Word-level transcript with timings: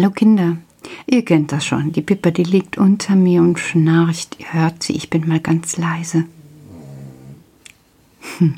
Hallo 0.00 0.12
Kinder, 0.12 0.58
ihr 1.06 1.24
kennt 1.24 1.50
das 1.50 1.66
schon. 1.66 1.90
Die 1.90 2.02
Pippa, 2.02 2.30
die 2.30 2.44
liegt 2.44 2.78
unter 2.78 3.16
mir 3.16 3.42
und 3.42 3.58
schnarcht. 3.58 4.36
Ihr 4.38 4.52
hört 4.52 4.80
sie, 4.80 4.92
ich 4.92 5.10
bin 5.10 5.26
mal 5.26 5.40
ganz 5.40 5.76
leise. 5.76 6.22
Hm. 8.38 8.54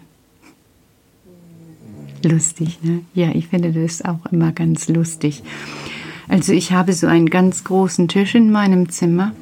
Lustig, 2.23 2.81
ne? 2.83 3.01
Ja, 3.15 3.31
ich 3.31 3.49
finde 3.49 3.73
das 3.73 4.05
auch 4.05 4.27
immer 4.31 4.53
ganz 4.53 4.91
lustig. 4.91 5.43
Also 6.29 6.53
ich 6.53 6.73
habe 6.73 6.93
so 6.93 7.07
einen 7.07 7.31
ganz 7.31 7.65
großen 7.65 8.07
Tisch 8.07 8.35
in 8.35 8.53
meinem 8.53 8.91
Zimmer. 8.91 9.33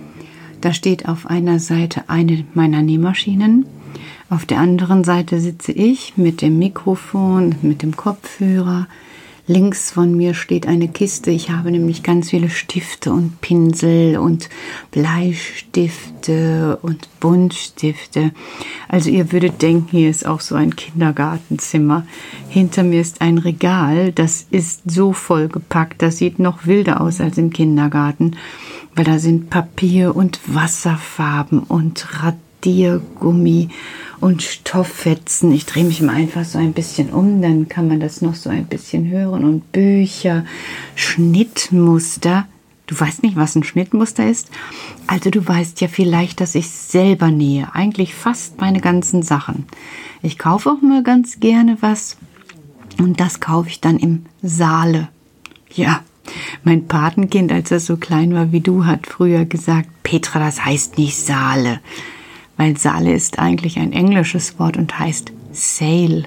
Da 0.61 0.73
steht 0.73 1.09
auf 1.09 1.27
einer 1.27 1.59
Seite 1.59 2.05
eine 2.07 2.45
meiner 2.55 2.83
Nähmaschinen. 2.83 3.67
Auf 4.31 4.47
der 4.47 4.61
anderen 4.61 5.03
Seite 5.03 5.41
sitze 5.41 5.73
ich 5.73 6.17
mit 6.17 6.43
dem 6.43 6.61
Mikrofon, 6.61 7.57
mit 7.63 7.83
dem 7.83 7.97
Kopfhörer, 7.97 8.87
Links 9.51 9.91
von 9.91 10.15
mir 10.15 10.35
steht 10.35 10.67
eine 10.67 10.89
Kiste. 10.89 11.31
Ich 11.31 11.49
habe 11.49 11.71
nämlich 11.71 12.03
ganz 12.03 12.29
viele 12.29 12.51
Stifte 12.51 13.15
und 13.15 13.41
Pinsel 13.41 14.19
und 14.19 14.51
Bleistifte 14.91 16.79
und 16.83 17.09
Buntstifte. 17.19 18.33
Also 18.89 19.09
ihr 19.09 19.33
würdet 19.33 19.63
denken, 19.63 19.89
hier 19.91 20.11
ist 20.11 20.27
auch 20.27 20.43
so 20.43 20.55
ein 20.55 20.77
Kindergartenzimmer. 20.77 22.07
Hinter 22.51 22.83
mir 22.83 23.01
ist 23.01 23.23
ein 23.23 23.39
Regal, 23.39 24.13
das 24.13 24.47
ist 24.51 24.83
so 24.85 25.15
vollgepackt, 25.15 26.03
das 26.03 26.19
sieht 26.19 26.39
noch 26.39 26.67
wilder 26.67 27.01
aus 27.01 27.19
als 27.19 27.39
im 27.39 27.51
Kindergarten, 27.51 28.37
weil 28.95 29.07
da 29.07 29.19
sind 29.19 29.49
Papier 29.49 30.15
und 30.15 30.41
Wasserfarben 30.47 31.61
und 31.61 32.23
Radiergummi 32.59 33.69
und 34.21 34.43
Stofffetzen. 34.43 35.53
Ich 35.53 35.67
drehe 35.67 35.85
mich 35.85 36.03
mal 36.03 36.17
einfach 36.17 36.45
so 36.45 36.59
ein 36.59 36.73
bisschen 36.73 37.11
um, 37.11 37.41
dann 37.41 37.69
kann 37.69 37.89
man 37.89 38.01
das 38.01 38.21
noch 38.21 38.35
so 38.35 38.51
ein 38.51 38.67
bisschen 38.67 39.09
hören. 39.09 39.45
Und 39.45 39.73
Bücher, 39.73 40.45
Schnittmuster. 40.95 42.47
Du 42.87 42.99
weißt 42.99 43.23
nicht, 43.23 43.37
was 43.37 43.55
ein 43.55 43.65
Schnittmuster 43.65 44.29
ist? 44.29 44.51
Also 45.07 45.31
du 45.31 45.47
weißt 45.47 45.81
ja 45.81 45.89
vielleicht, 45.89 46.41
dass 46.41 46.55
ich 46.55 46.69
selber 46.71 47.31
nähe. 47.31 47.69
Eigentlich 47.75 48.15
fast 48.15 48.61
meine 48.61 48.81
ganzen 48.81 49.23
Sachen. 49.23 49.67
Ich 50.23 50.39
kaufe 50.39 50.71
auch 50.71 50.83
mal 50.83 51.03
ganz 51.03 51.39
gerne 51.39 51.77
was. 51.81 52.17
Und 52.99 53.21
das 53.21 53.41
kaufe 53.41 53.69
ich 53.69 53.81
dann 53.81 53.99
im 53.99 54.25
Saale. 54.43 55.09
Ja, 55.73 56.03
mein 56.65 56.89
Patenkind, 56.89 57.53
als 57.53 57.71
er 57.71 57.79
so 57.79 57.99
klein 57.99 58.35
war 58.35 58.51
wie 58.53 58.61
du, 58.61 58.87
hat 58.87 59.07
früher 59.07 59.45
gesagt, 59.45 59.89
Petra, 60.03 60.41
das 60.41 60.65
heißt 60.65 60.99
nicht 60.99 61.17
Saale 61.17 61.81
weil 62.59 62.77
Saale 62.77 63.15
ist 63.15 63.39
eigentlich 63.39 63.79
ein 63.79 63.95
englisches 63.95 64.59
Wort 64.59 64.77
und 64.77 64.99
heißt 64.99 65.33
Sale. 65.53 66.25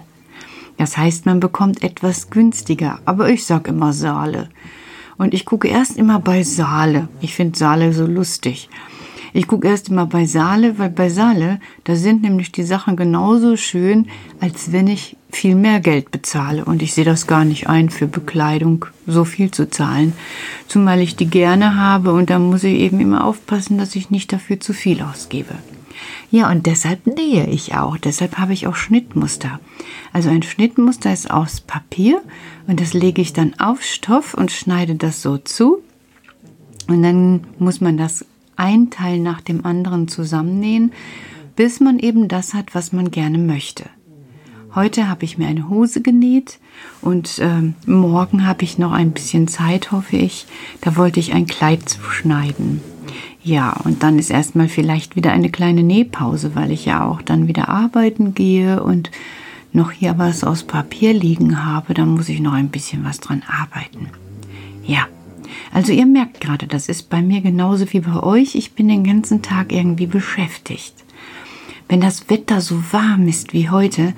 Das 0.78 0.98
heißt, 0.98 1.28
man 1.28 1.40
bekommt 1.40 1.84
etwas 1.84 2.32
günstiger, 2.32 3.00
aber 3.06 3.30
ich 3.30 3.46
sag 3.46 3.68
immer 3.68 3.94
Saale. 3.94 4.50
Und 5.20 5.36
ich 5.36 5.46
gucke 5.46 5.68
erst 5.68 5.98
immer 5.98 6.20
bei 6.20 6.42
Saale. 6.42 7.08
Ich 7.20 7.36
finde 7.36 7.60
Saale 7.60 7.94
so 7.94 8.08
lustig. 8.08 8.70
Ich 9.34 9.48
gucke 9.48 9.68
erst 9.68 9.90
immer 9.90 10.08
bei 10.08 10.26
Saale, 10.26 10.80
weil 10.80 10.90
bei 10.90 11.10
Saale, 11.10 11.60
da 11.84 11.96
sind 11.96 12.22
nämlich 12.22 12.52
die 12.52 12.64
Sachen 12.64 12.96
genauso 12.96 13.56
schön, 13.56 14.08
als 14.40 14.72
wenn 14.72 14.88
ich 14.88 15.16
viel 15.32 15.56
mehr 15.56 15.80
Geld 15.80 16.12
bezahle. 16.12 16.66
Und 16.66 16.82
ich 16.82 16.94
sehe 16.94 17.06
das 17.06 17.28
gar 17.28 17.46
nicht 17.46 17.70
ein, 17.70 17.90
für 17.90 18.08
Bekleidung 18.08 18.86
so 19.06 19.24
viel 19.24 19.52
zu 19.52 19.70
zahlen. 19.70 20.14
Zumal 20.68 21.00
ich 21.00 21.16
die 21.16 21.28
gerne 21.28 21.76
habe 21.76 22.14
und 22.14 22.30
da 22.30 22.40
muss 22.40 22.64
ich 22.64 22.80
eben 22.80 23.00
immer 23.00 23.24
aufpassen, 23.26 23.78
dass 23.78 23.96
ich 23.96 24.10
nicht 24.10 24.34
dafür 24.34 24.60
zu 24.60 24.74
viel 24.74 25.02
ausgebe. 25.02 25.56
Ja, 26.30 26.50
und 26.50 26.66
deshalb 26.66 27.08
nähe 27.08 27.48
ich 27.48 27.76
auch. 27.76 27.98
Deshalb 27.98 28.38
habe 28.38 28.54
ich 28.54 28.68
auch 28.68 28.76
Schnittmuster. 28.76 29.60
Also 30.14 30.30
ein 30.30 30.44
Schnittmuster 30.44 31.12
ist 31.12 31.30
aus 31.30 31.62
Papier 31.62 32.22
und 32.68 32.80
das 32.80 32.94
lege 32.94 33.22
ich 33.22 33.34
dann 33.34 33.54
auf 33.60 33.82
Stoff 33.84 34.34
und 34.34 34.52
schneide 34.52 34.96
das 34.96 35.22
so 35.22 35.38
zu. 35.38 35.80
Und 36.88 37.04
dann 37.04 37.48
muss 37.60 37.82
man 37.82 37.98
das 37.98 38.26
ein 38.56 38.90
Teil 38.90 39.20
nach 39.20 39.42
dem 39.42 39.66
anderen 39.66 40.08
zusammennähen, 40.08 40.92
bis 41.56 41.80
man 41.80 42.00
eben 42.00 42.28
das 42.28 42.54
hat, 42.54 42.76
was 42.76 42.92
man 42.92 43.12
gerne 43.12 43.38
möchte. 43.38 43.86
Heute 44.74 45.10
habe 45.10 45.26
ich 45.26 45.38
mir 45.38 45.48
eine 45.48 45.68
Hose 45.68 46.02
genäht 46.02 46.60
und 47.02 47.40
äh, 47.40 47.74
morgen 47.86 48.46
habe 48.46 48.64
ich 48.64 48.78
noch 48.78 48.94
ein 48.94 49.12
bisschen 49.12 49.50
Zeit, 49.50 49.92
hoffe 49.92 50.16
ich. 50.16 50.46
Da 50.80 50.96
wollte 50.96 51.20
ich 51.20 51.34
ein 51.34 51.46
Kleid 51.46 51.90
zuschneiden. 51.90 52.82
Ja, 53.44 53.74
und 53.84 54.04
dann 54.04 54.20
ist 54.20 54.30
erstmal 54.30 54.68
vielleicht 54.68 55.16
wieder 55.16 55.32
eine 55.32 55.50
kleine 55.50 55.84
Nähpause, 55.84 56.54
weil 56.54 56.72
ich 56.72 56.86
ja 56.86 57.06
auch 57.06 57.22
dann 57.22 57.48
wieder 57.48 57.70
arbeiten 57.70 58.36
gehe 58.36 58.84
und 58.84 59.10
noch 59.74 59.92
hier 59.92 60.18
was 60.18 60.44
aus 60.44 60.64
Papier 60.64 61.14
liegen 61.14 61.66
habe. 61.66 61.94
Da 61.94 62.06
muss 62.06 62.30
ich 62.30 62.40
noch 62.40 62.54
ein 62.54 62.70
bisschen 62.70 63.04
was 63.04 63.20
dran 63.20 63.42
arbeiten. 63.48 64.10
Ja, 64.86 65.08
also 65.74 65.92
ihr 65.92 66.06
merkt 66.06 66.40
gerade, 66.40 66.68
das 66.68 66.88
ist 66.88 67.10
bei 67.10 67.22
mir 67.22 67.42
genauso 67.42 67.92
wie 67.92 68.02
bei 68.02 68.22
euch. 68.22 68.56
Ich 68.56 68.74
bin 68.74 68.88
den 68.88 69.04
ganzen 69.04 69.42
Tag 69.42 69.72
irgendwie 69.72 70.08
beschäftigt. 70.08 70.94
Wenn 71.88 72.00
das 72.00 72.30
Wetter 72.30 72.62
so 72.62 72.82
warm 72.92 73.28
ist 73.28 73.54
wie 73.54 73.70
heute, 73.70 74.14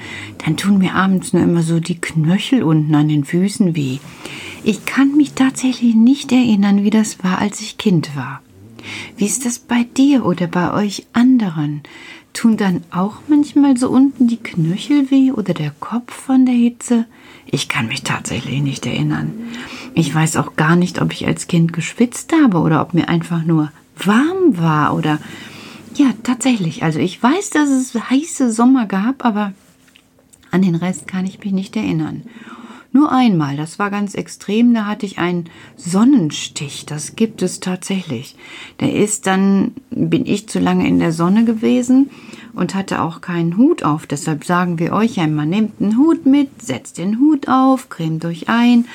dann 0.46 0.58
tun 0.58 0.78
mir 0.78 0.94
abends 0.94 1.34
nur 1.34 1.42
immer 1.42 1.64
so 1.64 1.80
die 1.80 2.00
Knöchel 2.00 2.62
unten 2.62 2.94
an 2.94 3.08
den 3.08 3.24
Füßen 3.24 3.76
weh. 3.76 3.98
Ich 4.64 4.86
kann 4.86 5.18
mich 5.18 5.34
tatsächlich 5.34 5.96
nicht 5.96 6.32
erinnern, 6.32 6.84
wie 6.84 6.92
das 6.92 7.24
war, 7.24 7.40
als 7.40 7.62
ich 7.62 7.80
Kind 7.80 8.16
war. 8.16 8.43
Wie 9.18 9.26
ist 9.26 9.46
das 9.46 9.60
bei 9.60 9.84
dir 9.84 10.26
oder 10.26 10.48
bei 10.48 10.74
euch 10.74 11.06
anderen? 11.14 11.82
Tun 12.34 12.58
dann 12.58 12.82
auch 12.90 13.18
manchmal 13.28 13.78
so 13.78 13.90
unten 13.90 14.28
die 14.28 14.38
Knöchel 14.38 15.12
weh 15.12 15.32
oder 15.32 15.54
der 15.54 15.72
Kopf 15.80 16.14
von 16.14 16.46
der 16.46 16.56
Hitze? 16.56 17.06
Ich 17.46 17.70
kann 17.70 17.88
mich 17.88 18.04
tatsächlich 18.04 18.62
nicht 18.62 18.86
erinnern. 18.86 19.34
Ich 19.94 20.14
weiß 20.14 20.38
auch 20.38 20.56
gar 20.56 20.76
nicht, 20.76 21.02
ob 21.02 21.14
ich 21.14 21.28
als 21.28 21.48
Kind 21.48 21.74
geschwitzt 21.74 22.34
habe 22.34 22.58
oder 22.60 22.82
ob 22.82 22.94
mir 22.96 23.10
einfach 23.10 23.44
nur 23.44 23.72
warm 23.98 24.58
war 24.58 24.96
oder 24.96 25.20
ja, 25.96 26.08
tatsächlich. 26.24 26.82
Also 26.82 27.00
ich 27.00 27.22
weiß, 27.22 27.52
dass 27.52 27.70
es 27.70 27.94
heiße 27.94 28.52
Sommer 28.52 28.88
gab, 28.88 29.24
aber 29.24 29.54
an 30.50 30.64
den 30.64 30.76
Rest 30.76 31.08
kann 31.08 31.26
ich 31.26 31.40
mich 31.40 31.54
nicht 31.54 31.76
erinnern. 31.76 32.24
Nur 32.96 33.12
einmal, 33.12 33.58
das 33.58 33.80
war 33.80 33.90
ganz 33.90 34.14
extrem, 34.14 34.72
da 34.76 34.86
hatte 34.86 35.08
ich 35.08 35.18
einen 35.18 35.50
Sonnenstich. 35.76 36.86
Das 36.86 37.16
gibt 37.16 37.42
es 37.42 37.60
tatsächlich. 37.60 38.36
Der 38.80 38.94
ist 38.94 39.26
dann, 39.26 39.72
bin 39.90 40.28
ich 40.28 40.48
zu 40.48 40.60
lange 40.60 40.88
in 40.88 41.00
der 41.00 41.12
Sonne 41.12 41.44
gewesen 41.44 42.12
und 42.54 42.76
hatte 42.76 43.02
auch 43.02 43.20
keinen 43.20 43.58
Hut 43.58 43.84
auf. 43.84 44.06
Deshalb 44.06 44.46
sagen 44.46 44.78
wir 44.78 44.94
euch 44.94 45.20
einmal, 45.20 45.48
nehmt 45.48 45.82
einen 45.82 45.98
Hut 45.98 46.28
mit, 46.28 46.62
setzt 46.62 47.00
den 47.00 47.20
Hut 47.20 47.48
auf, 47.48 47.90
cremt 47.90 48.26
euch 48.26 48.48
ein. 48.48 48.86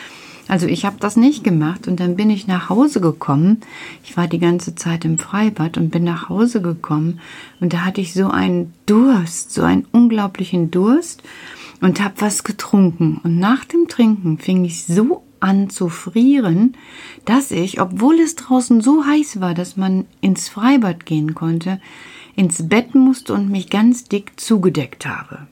Also 0.48 0.66
ich 0.66 0.86
habe 0.86 0.96
das 0.98 1.16
nicht 1.16 1.44
gemacht 1.44 1.86
und 1.86 2.00
dann 2.00 2.16
bin 2.16 2.30
ich 2.30 2.46
nach 2.46 2.70
Hause 2.70 3.00
gekommen. 3.00 3.60
Ich 4.02 4.16
war 4.16 4.26
die 4.26 4.38
ganze 4.38 4.74
Zeit 4.74 5.04
im 5.04 5.18
Freibad 5.18 5.76
und 5.76 5.90
bin 5.90 6.04
nach 6.04 6.30
Hause 6.30 6.62
gekommen 6.62 7.20
und 7.60 7.74
da 7.74 7.84
hatte 7.84 8.00
ich 8.00 8.14
so 8.14 8.28
einen 8.28 8.72
Durst, 8.86 9.52
so 9.52 9.62
einen 9.62 9.86
unglaublichen 9.92 10.70
Durst 10.70 11.22
und 11.82 12.02
habe 12.02 12.14
was 12.18 12.44
getrunken. 12.44 13.20
Und 13.22 13.38
nach 13.38 13.66
dem 13.66 13.88
Trinken 13.88 14.38
fing 14.38 14.64
ich 14.64 14.84
so 14.84 15.22
an 15.40 15.70
zu 15.70 15.88
frieren, 15.88 16.74
dass 17.24 17.50
ich, 17.50 17.80
obwohl 17.80 18.18
es 18.18 18.34
draußen 18.34 18.80
so 18.80 19.04
heiß 19.04 19.40
war, 19.40 19.54
dass 19.54 19.76
man 19.76 20.06
ins 20.20 20.48
Freibad 20.48 21.06
gehen 21.06 21.34
konnte, 21.34 21.80
ins 22.34 22.68
Bett 22.68 22.94
musste 22.94 23.34
und 23.34 23.50
mich 23.50 23.70
ganz 23.70 24.04
dick 24.04 24.32
zugedeckt 24.36 25.06
habe. 25.06 25.46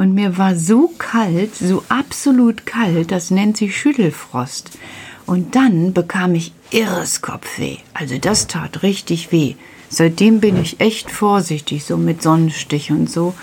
Und 0.00 0.14
mir 0.14 0.38
war 0.38 0.56
so 0.56 0.90
kalt, 0.96 1.54
so 1.54 1.84
absolut 1.90 2.64
kalt, 2.64 3.10
das 3.10 3.30
nennt 3.30 3.58
sich 3.58 3.76
Schüttelfrost. 3.76 4.78
Und 5.26 5.54
dann 5.54 5.92
bekam 5.92 6.34
ich 6.34 6.54
irres 6.70 7.20
Kopfweh. 7.20 7.76
Also 7.92 8.16
das 8.16 8.46
tat 8.46 8.82
richtig 8.82 9.30
weh. 9.30 9.56
Seitdem 9.90 10.40
bin 10.40 10.56
ich 10.56 10.80
echt 10.80 11.10
vorsichtig, 11.10 11.84
so 11.84 11.98
mit 11.98 12.22
Sonnenstich 12.22 12.90
und 12.90 13.10
so. 13.10 13.34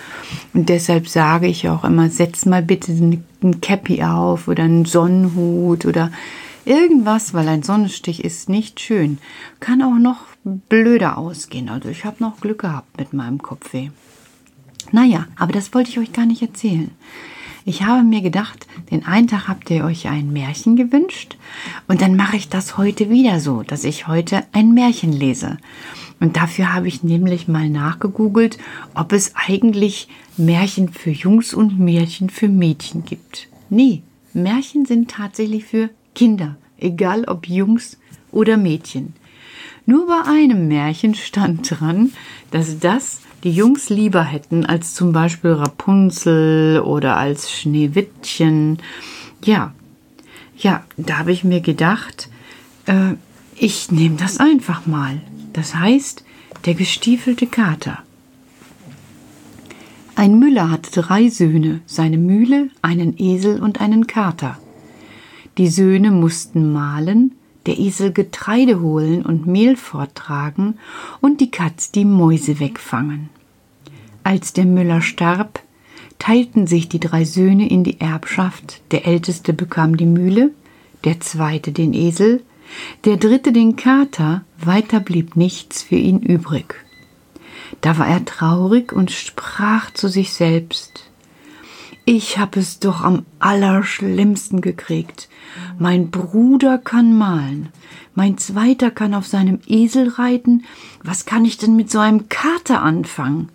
Und 0.56 0.70
deshalb 0.70 1.08
sage 1.08 1.46
ich 1.46 1.70
auch 1.70 1.84
immer, 1.84 2.10
setz 2.10 2.48
mal 2.48 2.64
bitte 2.64 2.92
ein 2.92 3.62
Cappy 3.62 4.02
auf 4.02 4.48
oder 4.48 4.64
einen 4.64 4.86
Sonnenhut 4.86 5.86
oder 5.86 6.12
irgendwas, 6.66 7.36
weil 7.36 7.48
ein 7.50 7.62
Sonnenstich 7.62 8.26
ist 8.26 8.50
nicht 8.50 8.80
schön. 8.80 9.20
Kann 9.60 9.84
auch 9.84 10.00
noch 10.00 10.22
blöder 10.44 11.20
ausgehen. 11.20 11.70
Also 11.70 11.90
ich 11.90 12.04
habe 12.04 12.16
noch 12.20 12.42
Glück 12.42 12.62
gehabt 12.62 12.98
mit 12.98 13.14
meinem 13.14 13.44
Kopfweh. 13.44 13.92
Naja, 14.92 15.28
aber 15.38 15.54
das 15.54 15.74
wollte 15.74 15.90
ich 15.90 16.00
euch 16.00 16.14
gar 16.14 16.26
nicht 16.26 16.42
erzählen. 16.42 16.92
Ich 17.66 17.84
habe 17.84 18.04
mir 18.04 18.22
gedacht, 18.22 18.66
den 18.92 19.06
einen 19.06 19.28
Tag 19.28 19.50
habt 19.50 19.70
ihr 19.70 19.84
euch 19.84 20.08
ein 20.08 20.32
Märchen 20.32 20.78
gewünscht 20.78 21.36
und 21.90 22.02
dann 22.02 22.16
mache 22.16 22.38
ich 22.38 22.48
das 22.48 22.78
heute 22.78 23.10
wieder 23.10 23.42
so, 23.42 23.62
dass 23.62 23.84
ich 23.84 24.08
heute 24.08 24.44
ein 24.54 24.74
Märchen 24.74 25.12
lese. 25.12 25.58
Und 26.22 26.38
dafür 26.38 26.74
habe 26.74 26.88
ich 26.88 27.04
nämlich 27.04 27.50
mal 27.50 27.70
nachgegoogelt, 27.70 28.58
ob 28.96 29.12
es 29.12 29.34
eigentlich 29.36 30.08
Märchen 30.38 30.90
für 30.90 31.12
Jungs 31.12 31.54
und 31.54 31.78
Märchen 31.78 32.30
für 32.30 32.48
Mädchen 32.48 33.04
gibt. 33.04 33.50
Nee, 33.70 34.02
Märchen 34.34 34.86
sind 34.86 35.12
tatsächlich 35.12 35.66
für 35.66 35.90
Kinder, 36.16 36.56
egal 36.78 37.26
ob 37.26 37.50
Jungs 37.50 37.98
oder 38.32 38.56
Mädchen. 38.56 39.14
Nur 39.86 40.08
bei 40.08 40.30
einem 40.30 40.70
Märchen 40.70 41.16
stand 41.16 41.70
dran, 41.70 42.14
dass 42.52 42.80
das 42.80 43.22
die 43.48 43.54
Jungs 43.54 43.88
lieber 43.88 44.24
hätten 44.24 44.66
als 44.66 44.94
zum 44.94 45.14
Beispiel 45.14 45.52
Rapunzel 45.52 46.82
oder 46.82 47.16
als 47.16 47.50
Schneewittchen. 47.50 48.80
Ja, 49.42 49.74
ja, 50.58 50.84
da 50.98 51.20
habe 51.20 51.32
ich 51.32 51.46
mir 51.46 51.62
gedacht, 51.62 52.30
Äh, 52.88 53.14
ich 53.56 53.90
nehme 53.90 54.18
das 54.18 54.40
einfach 54.42 54.86
mal. 54.86 55.22
Das 55.54 55.76
heißt, 55.76 56.26
der 56.66 56.74
gestiefelte 56.74 57.48
Kater. 57.48 58.00
Ein 60.16 60.40
Müller 60.40 60.70
hatte 60.70 61.02
drei 61.02 61.30
Söhne, 61.30 61.80
seine 61.86 62.18
Mühle, 62.18 62.70
einen 62.82 63.18
Esel 63.18 63.62
und 63.62 63.80
einen 63.80 64.08
Kater. 64.08 64.58
Die 65.58 65.70
Söhne 65.70 66.12
mussten 66.12 66.74
mahlen, 66.74 67.32
der 67.66 67.80
Esel 67.80 68.12
Getreide 68.12 68.82
holen 68.82 69.26
und 69.26 69.48
Mehl 69.48 69.78
forttragen 69.78 70.80
und 71.22 71.40
die 71.40 71.52
Katz 71.52 71.92
die 71.92 72.06
Mäuse 72.06 72.60
wegfangen. 72.60 73.30
Als 74.28 74.52
der 74.52 74.66
Müller 74.66 75.00
starb, 75.02 75.62
teilten 76.20 76.68
sich 76.68 76.90
die 76.90 77.00
drei 77.00 77.24
Söhne 77.24 77.70
in 77.70 77.86
die 77.86 78.02
Erbschaft, 78.02 78.82
der 78.92 79.08
älteste 79.08 79.54
bekam 79.54 79.96
die 79.96 80.06
Mühle, 80.06 80.52
der 81.06 81.22
zweite 81.22 81.72
den 81.72 81.94
Esel, 81.94 82.44
der 83.06 83.16
dritte 83.16 83.54
den 83.54 83.78
Kater, 83.78 84.44
weiter 84.60 85.00
blieb 85.00 85.38
nichts 85.38 85.82
für 85.82 85.96
ihn 85.96 86.20
übrig. 86.20 86.76
Da 87.80 87.98
war 87.98 88.06
er 88.06 88.26
traurig 88.26 88.92
und 88.92 89.12
sprach 89.12 89.92
zu 89.92 90.10
sich 90.10 90.34
selbst 90.34 91.10
Ich 92.04 92.38
hab 92.38 92.58
es 92.58 92.80
doch 92.80 93.00
am 93.00 93.26
allerschlimmsten 93.40 94.60
gekriegt. 94.60 95.30
Mein 95.80 96.12
Bruder 96.12 96.78
kann 96.80 97.18
malen, 97.18 97.70
mein 98.14 98.38
zweiter 98.38 98.92
kann 98.92 99.14
auf 99.14 99.26
seinem 99.26 99.62
Esel 99.68 100.10
reiten, 100.10 100.66
was 101.02 101.26
kann 101.26 101.46
ich 101.46 101.58
denn 101.58 101.78
mit 101.78 101.90
so 101.90 102.00
einem 102.00 102.28
Kater 102.28 102.82
anfangen? 102.82 103.52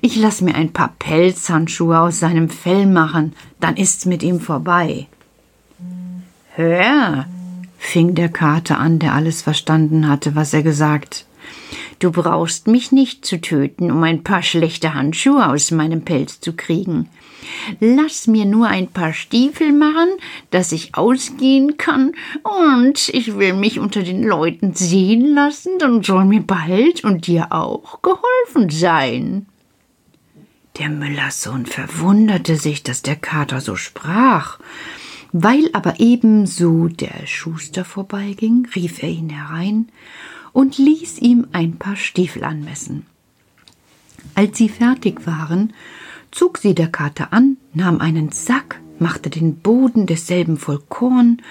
Ich 0.00 0.16
lass 0.16 0.40
mir 0.40 0.54
ein 0.54 0.72
paar 0.72 0.94
Pelzhandschuhe 0.98 1.98
aus 2.00 2.20
seinem 2.20 2.48
Fell 2.48 2.86
machen, 2.86 3.34
dann 3.60 3.76
ist's 3.76 4.06
mit 4.06 4.22
ihm 4.22 4.40
vorbei. 4.40 5.06
Hör, 6.54 7.26
fing 7.78 8.14
der 8.14 8.28
Kater 8.28 8.78
an, 8.78 8.98
der 8.98 9.14
alles 9.14 9.42
verstanden 9.42 10.08
hatte, 10.08 10.34
was 10.34 10.52
er 10.52 10.62
gesagt. 10.62 11.26
Du 11.98 12.10
brauchst 12.10 12.66
mich 12.66 12.92
nicht 12.92 13.26
zu 13.26 13.40
töten, 13.40 13.90
um 13.90 14.02
ein 14.02 14.24
paar 14.24 14.42
schlechte 14.42 14.94
Handschuhe 14.94 15.48
aus 15.48 15.70
meinem 15.70 16.02
Pelz 16.02 16.40
zu 16.40 16.54
kriegen. 16.54 17.08
Lass 17.80 18.26
mir 18.26 18.44
nur 18.46 18.68
ein 18.68 18.88
paar 18.88 19.12
Stiefel 19.12 19.72
machen, 19.72 20.08
dass 20.50 20.72
ich 20.72 20.94
ausgehen 20.94 21.76
kann, 21.76 22.12
und 22.68 23.08
ich 23.10 23.36
will 23.36 23.54
mich 23.54 23.78
unter 23.78 24.02
den 24.02 24.22
Leuten 24.22 24.74
sehen 24.74 25.34
lassen, 25.34 25.78
dann 25.78 26.02
soll 26.02 26.24
mir 26.24 26.40
bald 26.40 27.04
und 27.04 27.26
dir 27.26 27.52
auch 27.52 28.00
geholfen 28.02 28.70
sein. 28.70 29.46
Der 30.78 30.88
Müllerssohn 30.88 31.66
verwunderte 31.66 32.56
sich, 32.56 32.82
dass 32.82 33.02
der 33.02 33.16
Kater 33.16 33.60
so 33.60 33.76
sprach. 33.76 34.58
Weil 35.32 35.70
aber 35.72 36.00
ebenso 36.00 36.88
der 36.88 37.26
Schuster 37.26 37.84
vorbeiging, 37.84 38.66
rief 38.74 39.02
er 39.02 39.10
ihn 39.10 39.30
herein 39.30 39.88
und 40.52 40.78
ließ 40.78 41.18
ihm 41.18 41.46
ein 41.52 41.76
paar 41.76 41.96
Stiefel 41.96 42.44
anmessen. 42.44 43.06
Als 44.34 44.58
sie 44.58 44.68
fertig 44.68 45.26
waren, 45.26 45.72
zog 46.30 46.58
sie 46.58 46.74
der 46.74 46.88
Kater 46.88 47.32
an, 47.32 47.56
nahm 47.74 48.00
einen 48.00 48.30
Sack, 48.32 48.80
machte 48.98 49.30
den 49.30 49.56
Boden 49.56 50.06
desselben 50.06 50.56
voll 50.56 50.82
Korn, 50.88 51.42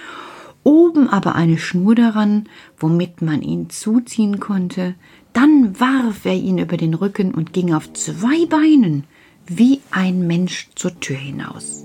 oben 0.62 1.08
aber 1.08 1.34
eine 1.34 1.58
Schnur 1.58 1.94
daran, 1.94 2.48
womit 2.78 3.22
man 3.22 3.42
ihn 3.42 3.70
zuziehen 3.70 4.40
konnte, 4.40 4.94
dann 5.32 5.78
warf 5.78 6.24
er 6.24 6.34
ihn 6.34 6.58
über 6.58 6.76
den 6.76 6.94
Rücken 6.94 7.32
und 7.32 7.52
ging 7.52 7.72
auf 7.72 7.92
zwei 7.92 8.46
Beinen, 8.46 9.04
wie 9.46 9.80
ein 9.90 10.26
Mensch 10.26 10.68
zur 10.74 10.98
Tür 11.00 11.16
hinaus. 11.16 11.84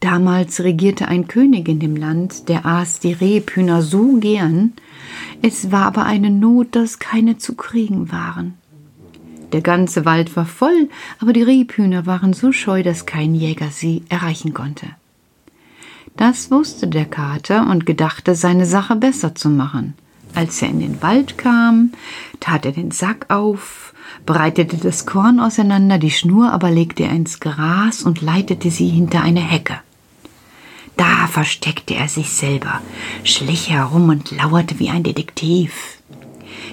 Damals 0.00 0.60
regierte 0.60 1.08
ein 1.08 1.26
König 1.26 1.68
in 1.68 1.80
dem 1.80 1.96
Land, 1.96 2.48
der 2.48 2.66
aß 2.66 3.00
die 3.00 3.12
Rebhühner 3.12 3.82
so 3.82 4.18
gern, 4.18 4.74
es 5.42 5.72
war 5.72 5.86
aber 5.86 6.04
eine 6.04 6.30
Not, 6.30 6.74
dass 6.74 6.98
keine 6.98 7.38
zu 7.38 7.54
kriegen 7.54 8.12
waren. 8.12 8.54
Der 9.52 9.62
ganze 9.62 10.04
Wald 10.04 10.36
war 10.36 10.44
voll, 10.44 10.88
aber 11.18 11.32
die 11.32 11.42
Rebhühner 11.42 12.04
waren 12.04 12.32
so 12.32 12.52
scheu, 12.52 12.82
dass 12.82 13.06
kein 13.06 13.34
Jäger 13.34 13.70
sie 13.70 14.02
erreichen 14.08 14.52
konnte. 14.52 14.86
Das 16.16 16.50
wusste 16.50 16.88
der 16.88 17.04
Kater 17.04 17.68
und 17.70 17.86
gedachte, 17.86 18.34
seine 18.34 18.66
Sache 18.66 18.96
besser 18.96 19.34
zu 19.34 19.50
machen. 19.50 19.94
Als 20.36 20.60
er 20.60 20.68
in 20.68 20.80
den 20.80 21.00
Wald 21.00 21.38
kam, 21.38 21.92
tat 22.40 22.66
er 22.66 22.72
den 22.72 22.90
Sack 22.90 23.30
auf, 23.30 23.94
breitete 24.26 24.76
das 24.76 25.06
Korn 25.06 25.40
auseinander, 25.40 25.96
die 25.96 26.10
Schnur 26.10 26.52
aber 26.52 26.70
legte 26.70 27.04
er 27.04 27.12
ins 27.12 27.40
Gras 27.40 28.02
und 28.02 28.20
leitete 28.20 28.70
sie 28.70 28.86
hinter 28.86 29.22
eine 29.22 29.40
Hecke. 29.40 29.80
Da 30.98 31.26
versteckte 31.26 31.94
er 31.94 32.08
sich 32.08 32.28
selber, 32.28 32.82
schlich 33.24 33.70
herum 33.70 34.10
und 34.10 34.30
lauerte 34.30 34.78
wie 34.78 34.90
ein 34.90 35.04
Detektiv. 35.04 36.02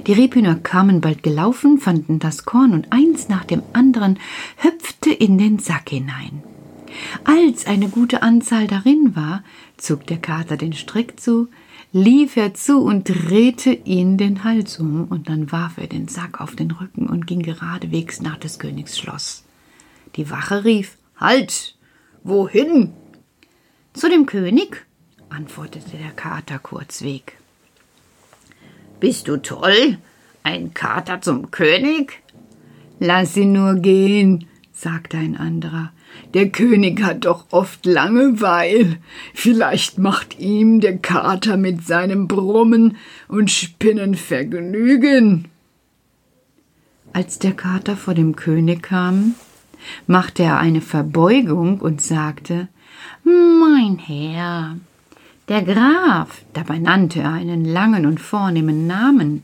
Die 0.07 0.13
Rebhühner 0.13 0.55
kamen 0.55 0.99
bald 0.99 1.23
gelaufen, 1.23 1.77
fanden 1.77 2.19
das 2.19 2.43
Korn 2.43 2.73
und 2.73 2.91
eins 2.91 3.29
nach 3.29 3.45
dem 3.45 3.63
anderen 3.71 4.19
hüpfte 4.57 5.09
in 5.09 5.37
den 5.37 5.59
Sack 5.59 5.89
hinein. 5.89 6.43
Als 7.23 7.65
eine 7.65 7.87
gute 7.87 8.23
Anzahl 8.23 8.67
darin 8.67 9.15
war, 9.15 9.41
zog 9.77 10.05
der 10.07 10.17
Kater 10.17 10.57
den 10.57 10.73
Strick 10.73 11.17
zu, 11.17 11.47
lief 11.93 12.37
er 12.37 12.55
zu 12.55 12.81
und 12.81 13.07
drehte 13.07 13.71
ihn 13.71 14.17
den 14.17 14.43
Hals 14.43 14.79
um, 14.79 15.05
und 15.05 15.29
dann 15.29 15.51
warf 15.51 15.77
er 15.77 15.87
den 15.87 16.07
Sack 16.07 16.41
auf 16.41 16.55
den 16.55 16.71
Rücken 16.71 17.07
und 17.07 17.27
ging 17.27 17.43
geradewegs 17.43 18.19
nach 18.19 18.37
des 18.37 18.59
Königs 18.59 18.97
Schloss. 18.97 19.43
Die 20.15 20.29
Wache 20.29 20.65
rief 20.65 20.97
Halt. 21.17 21.75
Wohin? 22.23 22.93
Zu 23.93 24.09
dem 24.09 24.25
König, 24.25 24.85
antwortete 25.29 25.97
der 25.97 26.11
Kater 26.11 26.57
kurzweg. 26.57 27.37
Bist 28.99 29.27
du 29.27 29.37
toll? 29.37 29.99
Ein 30.41 30.73
Kater 30.73 31.21
zum 31.21 31.51
König? 31.51 32.23
Lass 32.99 33.37
ihn 33.37 33.51
nur 33.51 33.75
gehen, 33.75 34.47
sagte 34.71 35.17
ein 35.17 35.37
anderer. 35.37 35.91
Der 36.33 36.49
König 36.49 37.01
hat 37.03 37.25
doch 37.25 37.45
oft 37.51 37.85
Langeweil. 37.85 38.97
Vielleicht 39.33 39.99
macht 39.99 40.39
ihm 40.39 40.79
der 40.79 40.97
Kater 40.97 41.57
mit 41.57 41.85
seinem 41.85 42.27
Brummen 42.27 42.97
und 43.27 43.51
Spinnen 43.51 44.15
Vergnügen. 44.15 45.49
Als 47.13 47.37
der 47.37 47.53
Kater 47.53 47.95
vor 47.95 48.15
dem 48.15 48.35
König 48.35 48.81
kam, 48.81 49.35
machte 50.07 50.43
er 50.43 50.57
eine 50.59 50.81
Verbeugung 50.81 51.79
und 51.79 52.01
sagte 52.01 52.67
Mein 53.23 53.99
Herr, 53.99 54.77
der 55.49 55.61
Graf, 55.63 56.41
dabei 56.53 56.79
nannte 56.79 57.19
er 57.19 57.33
einen 57.33 57.65
langen 57.65 58.05
und 58.05 58.19
vornehmen 58.19 58.87
Namen, 58.87 59.43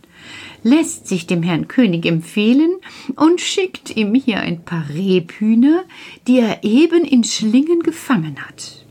lässt 0.64 1.08
sich 1.08 1.28
dem 1.28 1.44
Herrn 1.44 1.68
König 1.68 2.06
empfehlen 2.06 2.72
und 3.16 3.42
schickt 3.42 3.96
ihm 3.96 4.14
hier 4.16 4.40
ein 4.40 4.64
paar 4.64 4.86
Rebhühner, 4.90 5.84
die 6.28 6.40
er 6.40 6.64
eben 6.64 7.04
in 7.04 7.24
Schlingen 7.24 7.82
gefangen 7.82 8.38
hat. 8.46 8.86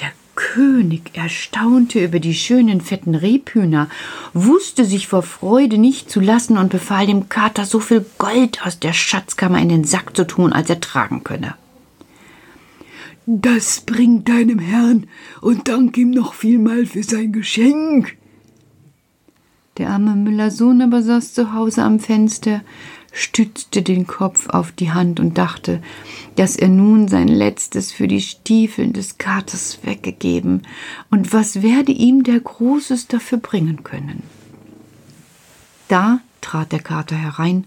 Der 0.00 0.12
König 0.34 1.10
erstaunte 1.14 2.04
über 2.04 2.18
die 2.18 2.34
schönen 2.34 2.80
fetten 2.80 3.14
Rebhühner, 3.14 3.88
wusste 4.32 4.84
sich 4.84 5.06
vor 5.06 5.22
Freude 5.22 5.78
nicht 5.78 6.10
zu 6.10 6.20
lassen 6.20 6.58
und 6.58 6.70
befahl 6.70 7.06
dem 7.06 7.28
Kater 7.28 7.64
so 7.64 7.78
viel 7.80 8.04
Gold 8.18 8.64
aus 8.66 8.80
der 8.80 8.92
Schatzkammer 8.92 9.60
in 9.60 9.68
den 9.68 9.84
Sack 9.84 10.16
zu 10.16 10.26
tun, 10.26 10.52
als 10.52 10.70
er 10.70 10.80
tragen 10.80 11.22
könne. 11.22 11.54
Das 13.26 13.80
bringt 13.80 14.28
deinem 14.28 14.58
Herrn 14.58 15.06
und 15.40 15.68
dank 15.68 15.96
ihm 15.96 16.10
noch 16.10 16.34
vielmal 16.34 16.84
für 16.84 17.02
sein 17.02 17.32
Geschenk, 17.32 18.16
der 19.78 19.90
arme 19.90 20.14
Müllersohn 20.14 20.82
aber 20.82 21.02
saß 21.02 21.34
zu 21.34 21.52
Hause 21.52 21.82
am 21.82 21.98
Fenster, 21.98 22.62
stützte 23.12 23.82
den 23.82 24.06
Kopf 24.06 24.48
auf 24.48 24.70
die 24.72 24.92
Hand 24.92 25.18
und 25.18 25.36
dachte, 25.36 25.82
dass 26.36 26.56
er 26.56 26.68
nun 26.68 27.08
sein 27.08 27.28
letztes 27.28 27.90
für 27.90 28.06
die 28.06 28.20
Stiefeln 28.20 28.92
des 28.92 29.18
Katers 29.18 29.80
weggegeben, 29.82 30.62
und 31.10 31.32
was 31.32 31.62
werde 31.62 31.92
ihm 31.92 32.22
der 32.22 32.40
Großes 32.40 33.08
dafür 33.08 33.38
bringen 33.38 33.82
können? 33.82 34.22
Da 35.88 36.20
trat 36.44 36.72
der 36.72 36.80
Kater 36.80 37.16
herein, 37.16 37.66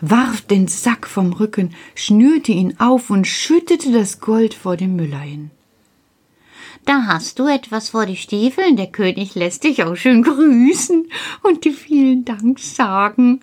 warf 0.00 0.40
den 0.42 0.68
Sack 0.68 1.06
vom 1.06 1.32
Rücken, 1.32 1.74
schnürte 1.94 2.52
ihn 2.52 2.78
auf 2.78 3.10
und 3.10 3.26
schüttete 3.26 3.92
das 3.92 4.20
Gold 4.20 4.54
vor 4.54 4.76
dem 4.76 4.96
Müller 4.96 5.20
hin. 5.20 5.50
Da 6.84 7.06
hast 7.06 7.38
du 7.38 7.46
etwas 7.46 7.90
vor 7.90 8.06
die 8.06 8.16
Stiefeln. 8.16 8.76
Der 8.76 8.86
König 8.86 9.34
lässt 9.34 9.64
dich 9.64 9.82
auch 9.82 9.96
schön 9.96 10.22
grüßen 10.22 11.06
und 11.42 11.64
dir 11.64 11.72
vielen 11.72 12.24
Dank 12.24 12.60
sagen. 12.60 13.40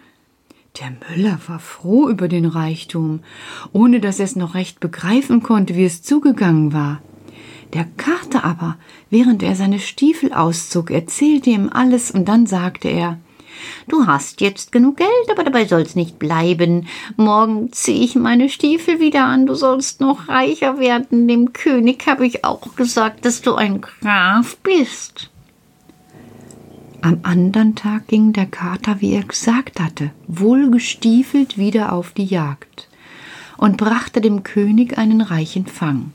Der 0.80 0.94
Müller 1.10 1.40
war 1.48 1.60
froh 1.60 2.10
über 2.10 2.28
den 2.28 2.46
Reichtum, 2.46 3.20
ohne 3.74 4.00
dass 4.00 4.20
er 4.20 4.26
es 4.26 4.36
noch 4.36 4.56
recht 4.56 4.80
begreifen 4.80 5.44
konnte, 5.44 5.76
wie 5.76 5.84
es 5.84 6.02
zugegangen 6.02 6.74
war. 6.74 7.02
Der 7.74 7.86
Kater 7.98 8.44
aber, 8.44 8.78
während 9.10 9.44
er 9.44 9.56
seine 9.56 9.80
Stiefel 9.80 10.32
auszog, 10.34 10.90
erzählte 10.90 11.50
ihm 11.50 11.70
alles 11.72 12.12
und 12.12 12.28
dann 12.28 12.46
sagte 12.46 12.88
er 12.88 13.20
Du 13.88 14.08
hast 14.08 14.42
jetzt 14.42 14.72
genug 14.72 14.98
Geld, 14.98 15.30
aber 15.30 15.44
dabei 15.44 15.66
soll's 15.66 15.96
nicht 15.96 16.20
bleiben. 16.20 16.88
Morgen 17.18 17.72
zieh 17.72 18.04
ich 18.04 18.16
meine 18.16 18.50
Stiefel 18.50 19.00
wieder 19.00 19.26
an, 19.26 19.46
du 19.46 19.56
sollst 19.56 20.02
noch 20.02 20.28
reicher 20.30 20.80
werden. 20.80 21.28
Dem 21.28 21.54
König 21.54 22.06
habe 22.08 22.26
ich 22.26 22.46
auch 22.46 22.76
gesagt, 22.76 23.26
dass 23.26 23.42
du 23.42 23.56
ein 23.56 23.82
Graf 23.82 24.58
bist. 24.58 25.30
Am 27.02 27.20
anderen 27.24 27.76
Tag 27.76 28.08
ging 28.08 28.32
der 28.32 28.46
Kater, 28.46 29.02
wie 29.02 29.14
er 29.14 29.24
gesagt 29.24 29.82
hatte, 29.82 30.12
wohlgestiefelt 30.28 31.58
wieder 31.58 31.92
auf 31.92 32.14
die 32.14 32.24
Jagd 32.24 32.88
und 33.58 33.76
brachte 33.76 34.22
dem 34.22 34.44
König 34.44 34.98
einen 34.98 35.20
reichen 35.20 35.66
Fang. 35.66 36.14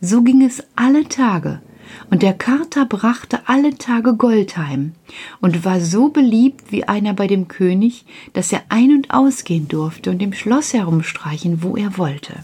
So 0.00 0.22
ging 0.22 0.42
es 0.42 0.62
alle 0.76 1.08
Tage, 1.08 1.62
und 2.10 2.22
der 2.22 2.34
Kater 2.34 2.86
brachte 2.86 3.40
alle 3.46 3.76
Tage 3.76 4.14
Gold 4.14 4.56
heim 4.56 4.92
und 5.40 5.64
war 5.64 5.80
so 5.80 6.08
beliebt 6.08 6.70
wie 6.70 6.84
einer 6.84 7.14
bei 7.14 7.26
dem 7.26 7.48
König, 7.48 8.04
dass 8.32 8.52
er 8.52 8.62
ein- 8.68 8.94
und 8.94 9.10
ausgehen 9.10 9.68
durfte 9.68 10.10
und 10.10 10.22
im 10.22 10.32
Schloss 10.32 10.72
herumstreichen, 10.72 11.62
wo 11.62 11.76
er 11.76 11.98
wollte. 11.98 12.34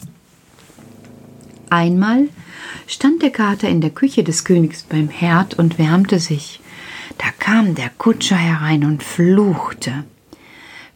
Einmal 1.70 2.28
stand 2.86 3.22
der 3.22 3.30
Kater 3.30 3.68
in 3.68 3.80
der 3.80 3.90
Küche 3.90 4.22
des 4.22 4.44
Königs 4.44 4.82
beim 4.82 5.08
Herd 5.08 5.58
und 5.58 5.78
wärmte 5.78 6.18
sich. 6.18 6.60
Da 7.18 7.26
kam 7.38 7.74
der 7.74 7.90
Kutscher 7.90 8.36
herein 8.36 8.84
und 8.84 9.02
fluchte. 9.02 10.04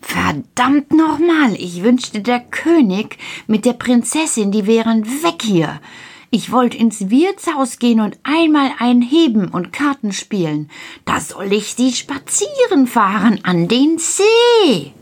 Verdammt 0.01 0.93
nochmal, 0.93 1.55
ich 1.55 1.83
wünschte, 1.83 2.21
der 2.21 2.41
König 2.41 3.19
mit 3.47 3.65
der 3.65 3.73
Prinzessin, 3.73 4.53
die 4.53 4.67
wären 4.67 5.05
weg 5.23 5.43
hier. 5.43 5.81
Ich 6.31 6.53
wollte 6.53 6.77
ins 6.77 7.09
Wirtshaus 7.09 7.79
gehen 7.79 8.01
und 8.01 8.19
einmal 8.23 8.71
einheben 8.79 9.49
und 9.49 9.73
Karten 9.73 10.13
spielen. 10.13 10.71
Da 11.07 11.21
soll 11.21 11.53
ich 11.53 11.75
sie 11.75 11.93
spazieren 11.93 12.87
fahren 12.87 13.41
an 13.45 13.67
den 13.67 13.99
See. 13.99 14.93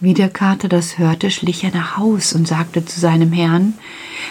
Wie 0.00 0.12
der 0.12 0.28
Kater 0.28 0.68
das 0.68 0.98
hörte, 0.98 1.30
schlich 1.30 1.64
er 1.64 1.70
nach 1.70 1.96
Haus 1.96 2.34
und 2.34 2.46
sagte 2.46 2.84
zu 2.84 3.00
seinem 3.00 3.32
Herrn 3.32 3.74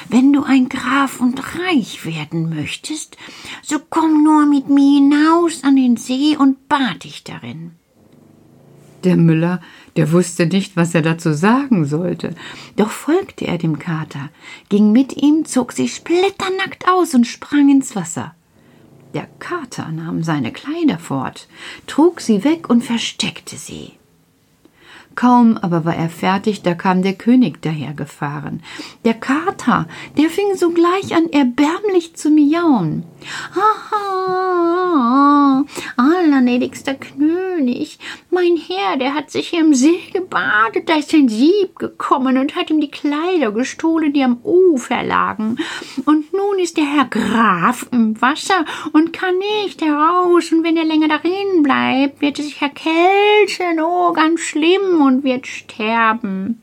Wenn 0.10 0.32
du 0.32 0.44
ein 0.44 0.70
Graf 0.70 1.20
und 1.20 1.42
reich 1.58 2.06
werden 2.06 2.50
möchtest, 2.50 3.18
so 3.64 3.78
komm 3.90 4.24
nur 4.24 4.46
mit 4.46 4.70
mir 4.70 5.00
hinaus 5.00 5.64
an 5.64 5.78
den 5.78 5.98
See 5.98 6.36
und 6.38 6.68
bad 6.68 7.04
dich 7.04 7.24
darin. 7.24 7.72
Der 9.06 9.16
Müller, 9.16 9.62
der 9.96 10.12
wusste 10.12 10.46
nicht, 10.46 10.76
was 10.76 10.94
er 10.94 11.02
dazu 11.02 11.34
sagen 11.34 11.86
sollte, 11.86 12.36
doch 12.76 12.90
folgte 12.90 13.48
er 13.48 13.58
dem 13.58 13.80
Kater, 13.80 14.30
ging 14.70 14.92
mit 14.92 15.16
ihm, 15.16 15.46
zog 15.46 15.72
sich 15.72 15.96
splitternackt 15.96 16.88
aus 16.88 17.14
und 17.14 17.26
sprang 17.26 17.70
ins 17.70 17.96
Wasser. 17.96 18.36
Der 19.14 19.28
Kater 19.40 19.90
nahm 19.92 20.24
seine 20.24 20.52
Kleider 20.52 21.00
fort, 21.00 21.48
trug 21.88 22.20
sie 22.20 22.44
weg 22.44 22.70
und 22.70 22.84
versteckte 22.84 23.56
sie. 23.56 23.94
Kaum 25.16 25.58
aber 25.58 25.86
war 25.86 25.96
er 25.96 26.10
fertig, 26.10 26.62
da 26.62 26.74
kam 26.74 27.02
der 27.02 27.14
König 27.14 27.62
dahergefahren. 27.62 28.62
Der 29.06 29.14
Kater, 29.14 29.88
der 30.18 30.30
fing 30.30 30.56
sogleich 30.56 31.16
an, 31.16 31.30
erbärmlich 31.32 32.16
zu 32.16 32.30
miauen. 32.30 33.04
Haha, 33.56 34.46
allergnädigster 35.96 36.96
König, 36.96 37.98
mein 38.30 38.58
Herr, 38.58 38.98
der 38.98 39.14
hat 39.14 39.32
sich 39.32 39.48
hier 39.50 39.62
im 39.62 39.74
See 39.74 40.00
gebadet, 40.14 40.90
da 40.90 40.96
ist 40.96 41.14
ein 41.14 41.30
Sieb 41.30 41.78
gekommen 41.80 42.38
und 42.38 42.56
hat 42.56 42.70
ihm 42.70 42.82
die 42.82 42.92
Kleider 42.92 43.52
gestohlen, 43.52 44.14
die 44.14 44.24
am 44.24 44.40
Ufer 44.44 45.02
lagen. 45.04 45.58
Und 46.06 46.34
nun 46.34 46.60
ist 46.60 46.78
der 46.78 46.86
Herr 46.86 47.06
Graf 47.06 47.88
im 47.92 48.22
Wasser 48.22 48.66
und 48.92 49.14
kann 49.14 49.38
nicht 49.38 49.82
heraus, 49.82 50.52
und 50.52 50.64
wenn 50.64 50.78
er 50.78 50.86
länger 50.86 51.08
darin 51.08 51.64
bleibt, 51.64 52.22
wird 52.22 52.38
er 52.38 52.46
sich 52.46 52.62
erkälten, 52.62 53.80
oh, 53.82 54.12
ganz 54.14 54.42
schlimm, 54.42 55.02
und 55.06 55.24
wird 55.24 55.48
sterben. 55.48 56.62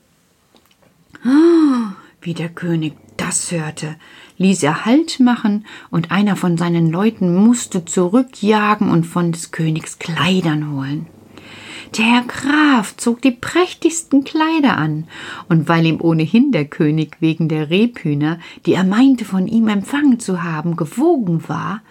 Wie 2.20 2.34
der 2.34 2.48
König 2.48 2.94
das 3.16 3.52
hörte, 3.52 3.96
ließ 4.38 4.62
er 4.62 4.84
Halt 4.84 5.20
machen, 5.20 5.66
und 5.90 6.10
einer 6.10 6.36
von 6.36 6.56
seinen 6.56 6.90
Leuten 6.90 7.34
musste 7.34 7.84
zurückjagen 7.84 8.90
und 8.90 9.04
von 9.04 9.32
des 9.32 9.52
Königs 9.52 9.98
Kleidern 9.98 10.72
holen. 10.72 11.06
Der 11.96 12.06
Herr 12.06 12.22
Graf 12.22 12.96
zog 12.96 13.20
die 13.20 13.32
prächtigsten 13.32 14.24
Kleider 14.24 14.76
an, 14.78 15.06
und 15.48 15.68
weil 15.68 15.84
ihm 15.84 16.00
ohnehin 16.00 16.50
der 16.50 16.64
König 16.64 17.18
wegen 17.20 17.48
der 17.48 17.70
Rebhühner, 17.70 18.38
die 18.64 18.72
er 18.72 18.84
meinte 18.84 19.24
von 19.24 19.46
ihm 19.46 19.68
empfangen 19.68 20.18
zu 20.18 20.42
haben, 20.42 20.76
gewogen 20.76 21.46
war, 21.48 21.82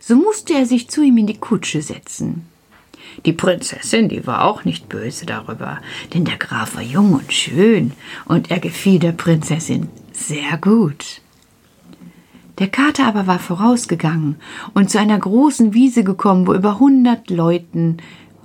so 0.00 0.16
musste 0.16 0.54
er 0.54 0.66
sich 0.66 0.88
zu 0.88 1.02
ihm 1.02 1.16
in 1.16 1.26
die 1.26 1.38
Kutsche 1.38 1.82
setzen. 1.82 2.46
Die 3.26 3.32
Prinzessin, 3.32 4.08
die 4.08 4.26
war 4.26 4.44
auch 4.44 4.64
nicht 4.64 4.88
böse 4.88 5.26
darüber, 5.26 5.78
denn 6.14 6.24
der 6.24 6.36
Graf 6.36 6.76
war 6.76 6.82
jung 6.82 7.14
und 7.14 7.32
schön, 7.32 7.92
und 8.26 8.50
er 8.50 8.60
gefiel 8.60 8.98
der 8.98 9.12
Prinzessin 9.12 9.88
sehr 10.12 10.56
gut. 10.58 11.20
Der 12.58 12.68
Kater 12.68 13.06
aber 13.06 13.26
war 13.26 13.38
vorausgegangen 13.38 14.36
und 14.74 14.90
zu 14.90 14.98
einer 14.98 15.18
großen 15.18 15.74
Wiese 15.74 16.02
gekommen, 16.02 16.46
wo 16.46 16.54
über 16.54 16.78
hundert 16.78 17.30
Leuten 17.30 17.98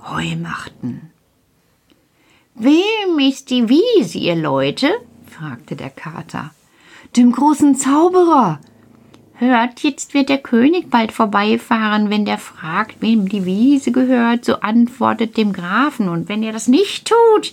Heu 0.04 0.36
machten. 0.36 1.10
Wem 2.54 3.18
ist 3.18 3.50
die 3.50 3.68
Wiese, 3.68 4.18
ihr 4.18 4.36
Leute? 4.36 4.88
fragte 5.28 5.74
der 5.74 5.90
Kater. 5.90 6.52
Dem 7.16 7.32
großen 7.32 7.74
Zauberer, 7.74 8.60
Hört, 9.36 9.80
jetzt 9.80 10.14
wird 10.14 10.28
der 10.28 10.38
König 10.38 10.90
bald 10.90 11.10
vorbeifahren. 11.10 12.08
Wenn 12.08 12.24
der 12.24 12.38
fragt, 12.38 13.02
wem 13.02 13.28
die 13.28 13.44
Wiese 13.44 13.90
gehört, 13.90 14.44
so 14.44 14.60
antwortet 14.60 15.36
dem 15.36 15.52
Grafen. 15.52 16.08
Und 16.08 16.28
wenn 16.28 16.44
ihr 16.44 16.52
das 16.52 16.68
nicht 16.68 17.08
tut, 17.08 17.52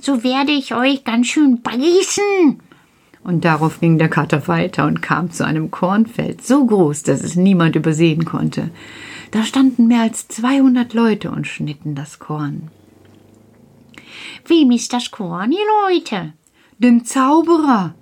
so 0.00 0.22
werde 0.22 0.52
ich 0.52 0.74
euch 0.74 1.02
ganz 1.02 1.26
schön 1.26 1.62
beißen. 1.62 2.60
Und 3.24 3.44
darauf 3.44 3.80
ging 3.80 3.98
der 3.98 4.08
Kater 4.08 4.46
weiter 4.46 4.86
und 4.86 5.02
kam 5.02 5.32
zu 5.32 5.44
einem 5.44 5.72
Kornfeld, 5.72 6.46
so 6.46 6.64
groß, 6.64 7.02
dass 7.02 7.24
es 7.24 7.34
niemand 7.34 7.74
übersehen 7.74 8.24
konnte. 8.24 8.70
Da 9.32 9.42
standen 9.42 9.88
mehr 9.88 10.02
als 10.02 10.28
zweihundert 10.28 10.94
Leute 10.94 11.32
und 11.32 11.48
schnitten 11.48 11.96
das 11.96 12.20
Korn. 12.20 12.70
Wem 14.46 14.70
ist 14.70 14.92
das 14.92 15.10
Korn, 15.10 15.50
ihr 15.50 15.58
Leute? 15.88 16.34
Dem 16.78 17.04
Zauberer. 17.04 17.96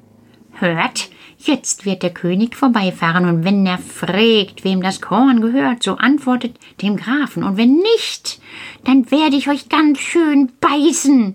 Hört, 0.52 1.08
Jetzt 1.46 1.84
wird 1.84 2.02
der 2.02 2.14
König 2.14 2.56
vorbeifahren, 2.56 3.28
und 3.28 3.44
wenn 3.44 3.66
er 3.66 3.76
fragt, 3.76 4.64
wem 4.64 4.82
das 4.82 5.02
Korn 5.02 5.42
gehört, 5.42 5.82
so 5.82 5.96
antwortet 5.96 6.56
dem 6.80 6.96
Grafen, 6.96 7.44
und 7.44 7.58
wenn 7.58 7.74
nicht, 7.74 8.40
dann 8.84 9.10
werde 9.10 9.36
ich 9.36 9.50
euch 9.50 9.68
ganz 9.68 9.98
schön 9.98 10.50
beißen. 10.60 11.34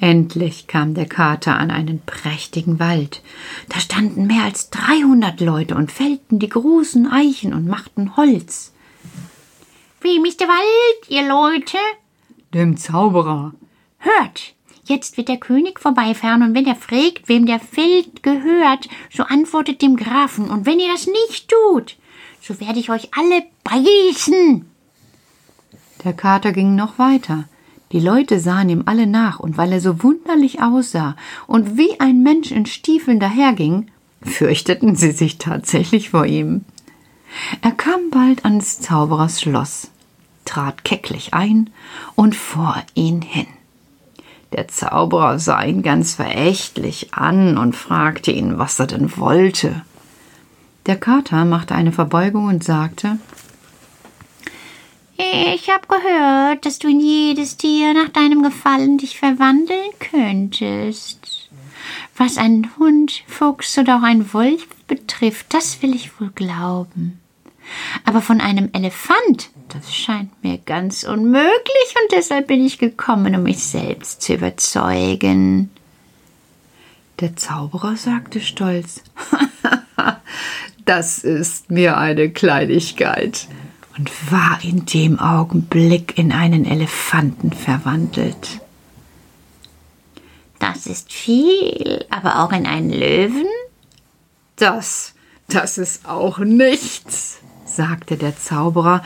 Endlich 0.00 0.66
kam 0.66 0.94
der 0.94 1.06
Kater 1.06 1.58
an 1.58 1.70
einen 1.70 2.00
prächtigen 2.06 2.78
Wald. 2.80 3.22
Da 3.68 3.80
standen 3.80 4.26
mehr 4.26 4.44
als 4.44 4.70
dreihundert 4.70 5.40
Leute 5.40 5.74
und 5.74 5.92
fällten 5.92 6.38
die 6.38 6.48
großen 6.48 7.06
Eichen 7.06 7.52
und 7.52 7.66
machten 7.66 8.16
Holz. 8.16 8.72
Wem 10.00 10.24
ist 10.24 10.40
der 10.40 10.48
Wald, 10.48 11.10
ihr 11.10 11.28
Leute? 11.28 11.76
Dem 12.54 12.78
Zauberer. 12.78 13.52
Hört, 13.98 14.54
Jetzt 14.88 15.16
wird 15.16 15.28
der 15.28 15.38
König 15.38 15.80
vorbeifahren, 15.80 16.44
und 16.44 16.54
wenn 16.54 16.64
er 16.64 16.76
fragt, 16.76 17.28
wem 17.28 17.44
der 17.44 17.58
Feld 17.58 18.22
gehört, 18.22 18.88
so 19.12 19.24
antwortet 19.24 19.82
dem 19.82 19.96
Grafen, 19.96 20.48
und 20.48 20.64
wenn 20.64 20.78
ihr 20.78 20.92
das 20.92 21.08
nicht 21.08 21.50
tut, 21.50 21.96
so 22.40 22.60
werde 22.60 22.78
ich 22.78 22.88
euch 22.88 23.08
alle 23.16 23.42
beißen. 23.64 24.64
Der 26.04 26.12
Kater 26.12 26.52
ging 26.52 26.76
noch 26.76 27.00
weiter. 27.00 27.48
Die 27.90 27.98
Leute 27.98 28.38
sahen 28.38 28.68
ihm 28.68 28.84
alle 28.86 29.08
nach, 29.08 29.40
und 29.40 29.58
weil 29.58 29.72
er 29.72 29.80
so 29.80 30.04
wunderlich 30.04 30.62
aussah 30.62 31.16
und 31.48 31.76
wie 31.76 31.98
ein 31.98 32.22
Mensch 32.22 32.52
in 32.52 32.66
Stiefeln 32.66 33.18
daherging, 33.18 33.90
fürchteten 34.22 34.94
sie 34.94 35.10
sich 35.10 35.38
tatsächlich 35.38 36.10
vor 36.10 36.26
ihm. 36.26 36.64
Er 37.60 37.72
kam 37.72 38.10
bald 38.10 38.44
ans 38.44 38.80
Zauberers 38.80 39.40
Schloss, 39.40 39.90
trat 40.44 40.84
kecklich 40.84 41.34
ein 41.34 41.70
und 42.14 42.36
vor 42.36 42.76
ihn 42.94 43.20
hin. 43.22 43.48
Der 44.56 44.68
Zauberer 44.68 45.38
sah 45.38 45.62
ihn 45.62 45.82
ganz 45.82 46.14
verächtlich 46.14 47.12
an 47.12 47.58
und 47.58 47.76
fragte 47.76 48.30
ihn, 48.32 48.58
was 48.58 48.80
er 48.80 48.86
denn 48.86 49.14
wollte. 49.18 49.82
Der 50.86 50.96
Kater 50.96 51.44
machte 51.44 51.74
eine 51.74 51.92
Verbeugung 51.92 52.46
und 52.46 52.64
sagte 52.64 53.18
Ich 55.18 55.68
habe 55.68 55.86
gehört, 55.88 56.64
dass 56.64 56.78
du 56.78 56.88
in 56.88 57.00
jedes 57.00 57.58
Tier 57.58 57.92
nach 57.92 58.08
deinem 58.08 58.42
Gefallen 58.42 58.96
dich 58.96 59.18
verwandeln 59.18 59.90
könntest. 59.98 61.50
Was 62.16 62.38
ein 62.38 62.70
Hund, 62.78 63.24
Fuchs 63.26 63.76
oder 63.76 63.98
auch 63.98 64.02
ein 64.02 64.32
Wolf 64.32 64.66
betrifft, 64.86 65.52
das 65.52 65.82
will 65.82 65.94
ich 65.94 66.18
wohl 66.18 66.30
glauben. 66.34 67.20
Aber 68.04 68.22
von 68.22 68.40
einem 68.40 68.70
Elefant 68.72 69.50
das 69.68 69.94
scheint 69.94 70.42
mir 70.42 70.58
ganz 70.58 71.02
unmöglich 71.02 71.94
und 72.02 72.12
deshalb 72.12 72.46
bin 72.46 72.64
ich 72.64 72.78
gekommen, 72.78 73.34
um 73.34 73.42
mich 73.42 73.64
selbst 73.64 74.22
zu 74.22 74.34
überzeugen. 74.34 75.70
Der 77.20 77.36
Zauberer 77.36 77.96
sagte 77.96 78.40
stolz, 78.40 79.02
das 80.84 81.18
ist 81.18 81.70
mir 81.70 81.96
eine 81.96 82.30
Kleinigkeit 82.30 83.48
und 83.96 84.10
war 84.30 84.60
in 84.62 84.86
dem 84.86 85.18
Augenblick 85.18 86.16
in 86.16 86.30
einen 86.32 86.64
Elefanten 86.64 87.52
verwandelt. 87.52 88.60
Das 90.58 90.86
ist 90.86 91.12
viel, 91.12 92.04
aber 92.10 92.42
auch 92.42 92.52
in 92.52 92.66
einen 92.66 92.90
Löwen? 92.90 93.46
Das, 94.56 95.14
das 95.48 95.76
ist 95.76 96.06
auch 96.08 96.38
nichts, 96.38 97.40
sagte 97.76 98.16
der 98.16 98.36
Zauberer 98.36 99.02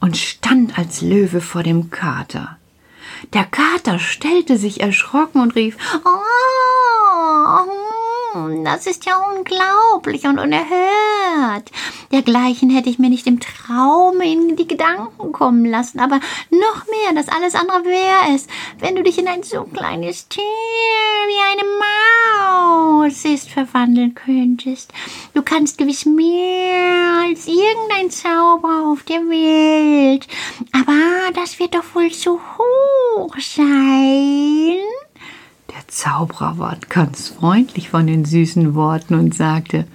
und 0.00 0.16
stand 0.16 0.78
als 0.78 1.02
Löwe 1.02 1.40
vor 1.40 1.62
dem 1.62 1.90
Kater. 1.90 2.58
Der 3.32 3.44
Kater 3.44 3.98
stellte 3.98 4.58
sich 4.58 4.80
erschrocken 4.80 5.40
und 5.40 5.54
rief 5.54 5.76
Oh, 6.04 6.10
das 8.64 8.86
ist 8.86 9.06
ja 9.06 9.16
unglaublich 9.36 10.24
und 10.24 10.38
unerhört. 10.38 11.70
Dergleichen 12.14 12.70
hätte 12.70 12.88
ich 12.88 13.00
mir 13.00 13.10
nicht 13.10 13.26
im 13.26 13.40
Traume 13.40 14.24
in 14.24 14.54
die 14.54 14.68
Gedanken 14.68 15.32
kommen 15.32 15.64
lassen, 15.64 15.98
aber 15.98 16.20
noch 16.48 16.86
mehr, 16.86 17.12
das 17.12 17.26
alles 17.26 17.56
andere 17.56 17.82
wäre 17.82 18.36
es, 18.36 18.46
wenn 18.78 18.94
du 18.94 19.02
dich 19.02 19.18
in 19.18 19.26
ein 19.26 19.42
so 19.42 19.64
kleines 19.64 20.28
Tier 20.28 20.44
wie 20.44 21.42
eine 21.50 21.64
Maus 23.02 23.24
ist 23.24 23.50
verwandeln 23.50 24.14
könntest. 24.14 24.92
Du 25.34 25.42
kannst 25.42 25.76
gewiss 25.76 26.06
mehr 26.06 27.24
als 27.26 27.48
irgendein 27.48 28.12
Zauber 28.12 28.92
auf 28.92 29.02
der 29.02 29.22
Welt, 29.22 30.28
aber 30.70 31.32
das 31.34 31.58
wird 31.58 31.74
doch 31.74 31.96
wohl 31.96 32.12
zu 32.12 32.38
hoch 32.38 33.36
sein. 33.40 34.78
Der 35.68 35.88
Zauberer 35.88 36.58
ward 36.58 36.88
ganz 36.88 37.30
freundlich 37.30 37.88
von 37.88 38.06
den 38.06 38.24
süßen 38.24 38.76
Worten 38.76 39.14
und 39.14 39.34
sagte, 39.34 39.88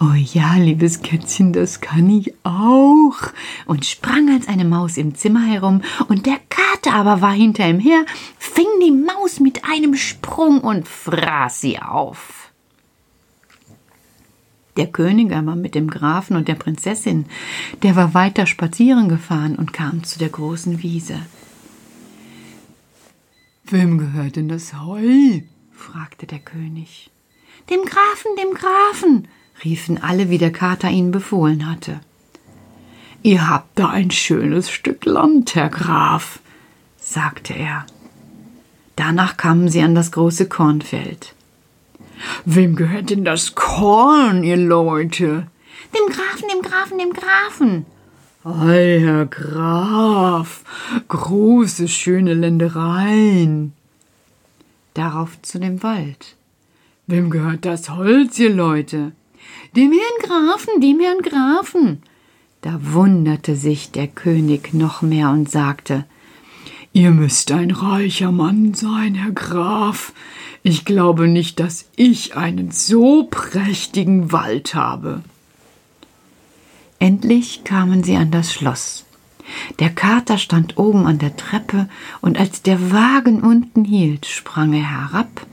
Oh 0.00 0.14
ja, 0.14 0.54
liebes 0.56 1.02
Kätzchen, 1.02 1.52
das 1.52 1.80
kann 1.80 2.08
ich 2.10 2.34
auch. 2.44 3.16
Und 3.66 3.84
sprang 3.84 4.30
als 4.30 4.48
eine 4.48 4.64
Maus 4.64 4.96
im 4.96 5.14
Zimmer 5.14 5.44
herum, 5.44 5.82
und 6.08 6.26
der 6.26 6.38
Kater 6.48 6.94
aber 6.94 7.20
war 7.20 7.32
hinter 7.32 7.68
ihm 7.68 7.78
her, 7.78 8.04
fing 8.38 8.66
die 8.82 8.90
Maus 8.90 9.40
mit 9.40 9.64
einem 9.64 9.94
Sprung 9.94 10.60
und 10.60 10.88
fraß 10.88 11.60
sie 11.60 11.78
auf. 11.78 12.42
Der 14.76 14.86
König 14.86 15.32
aber 15.32 15.54
mit 15.54 15.74
dem 15.74 15.90
Grafen 15.90 16.34
und 16.36 16.48
der 16.48 16.54
Prinzessin, 16.54 17.26
der 17.82 17.94
war 17.94 18.14
weiter 18.14 18.46
spazieren 18.46 19.08
gefahren 19.08 19.56
und 19.56 19.72
kam 19.72 20.02
zu 20.02 20.18
der 20.18 20.30
großen 20.30 20.82
Wiese. 20.82 21.18
Wem 23.64 23.98
gehört 23.98 24.36
denn 24.36 24.48
das 24.48 24.80
Heu? 24.80 25.40
fragte 25.72 26.26
der 26.26 26.38
König. 26.38 27.10
Dem 27.70 27.82
Grafen, 27.84 28.36
dem 28.38 28.54
Grafen, 28.54 29.28
riefen 29.64 30.02
alle, 30.02 30.30
wie 30.30 30.38
der 30.38 30.52
Kater 30.52 30.90
ihnen 30.90 31.10
befohlen 31.10 31.70
hatte. 31.70 32.00
Ihr 33.22 33.48
habt 33.48 33.78
da 33.78 33.88
ein 33.88 34.10
schönes 34.10 34.70
Stück 34.70 35.04
Land, 35.04 35.54
Herr 35.54 35.68
Graf, 35.68 36.40
sagte 36.98 37.54
er. 37.54 37.86
Danach 38.96 39.36
kamen 39.36 39.68
sie 39.68 39.82
an 39.82 39.94
das 39.94 40.12
große 40.12 40.48
Kornfeld. 40.48 41.34
Wem 42.44 42.76
gehört 42.76 43.10
denn 43.10 43.24
das 43.24 43.54
Korn, 43.54 44.44
ihr 44.44 44.56
Leute? 44.56 45.46
Dem 45.94 46.12
Grafen, 46.12 46.48
dem 46.48 46.62
Grafen, 46.62 46.98
dem 46.98 47.12
Grafen, 47.12 47.86
Ei, 48.44 48.98
Herr 49.00 49.26
Graf, 49.26 50.64
große, 51.06 51.86
schöne 51.86 52.34
Ländereien. 52.34 53.72
Darauf 54.94 55.40
zu 55.42 55.60
dem 55.60 55.84
Wald. 55.84 56.34
Wem 57.06 57.30
gehört 57.30 57.64
das 57.64 57.88
Holz, 57.90 58.40
ihr 58.40 58.52
Leute? 58.52 59.12
Dem 59.76 59.92
Herrn 59.92 60.28
Grafen, 60.28 60.80
dem 60.80 61.00
Herrn 61.00 61.22
Grafen. 61.22 62.02
Da 62.60 62.78
wunderte 62.80 63.56
sich 63.56 63.90
der 63.90 64.06
König 64.06 64.72
noch 64.72 65.02
mehr 65.02 65.30
und 65.30 65.50
sagte, 65.50 66.04
Ihr 66.94 67.10
müsst 67.10 67.50
ein 67.52 67.70
reicher 67.70 68.32
Mann 68.32 68.74
sein, 68.74 69.14
Herr 69.14 69.32
Graf. 69.32 70.12
Ich 70.62 70.84
glaube 70.84 71.26
nicht, 71.26 71.58
dass 71.58 71.86
ich 71.96 72.36
einen 72.36 72.70
so 72.70 73.24
prächtigen 73.30 74.30
Wald 74.30 74.74
habe. 74.74 75.22
Endlich 76.98 77.64
kamen 77.64 78.04
sie 78.04 78.16
an 78.16 78.30
das 78.30 78.52
Schloss. 78.52 79.06
Der 79.78 79.90
Kater 79.90 80.38
stand 80.38 80.78
oben 80.78 81.06
an 81.06 81.18
der 81.18 81.36
Treppe, 81.36 81.88
und 82.20 82.38
als 82.38 82.62
der 82.62 82.92
Wagen 82.92 83.42
unten 83.42 83.84
hielt, 83.84 84.26
sprang 84.26 84.72
er 84.74 84.88
herab, 84.88 85.46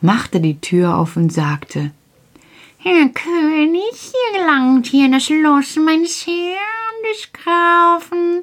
machte 0.00 0.40
die 0.40 0.60
Tür 0.60 0.96
auf 0.96 1.16
und 1.16 1.32
sagte 1.32 1.90
Herr 2.84 3.10
König, 3.10 4.10
ihr 4.10 4.40
gelangt 4.40 4.88
hier 4.88 5.08
das 5.08 5.26
Schloss 5.26 5.76
meines 5.76 6.26
Herrn 6.26 7.12
des 7.12 7.32
Grafen, 7.32 8.42